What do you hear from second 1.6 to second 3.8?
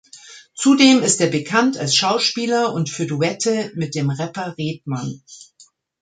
als Schauspieler und für Duette